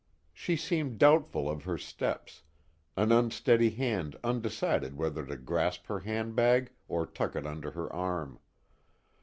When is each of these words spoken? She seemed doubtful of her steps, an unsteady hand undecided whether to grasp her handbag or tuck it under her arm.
She 0.33 0.55
seemed 0.55 0.97
doubtful 0.97 1.47
of 1.47 1.65
her 1.65 1.77
steps, 1.77 2.41
an 2.97 3.11
unsteady 3.11 3.69
hand 3.69 4.15
undecided 4.23 4.97
whether 4.97 5.23
to 5.27 5.37
grasp 5.37 5.85
her 5.85 5.99
handbag 5.99 6.71
or 6.87 7.05
tuck 7.05 7.35
it 7.35 7.45
under 7.45 7.69
her 7.69 7.93
arm. 7.93 8.39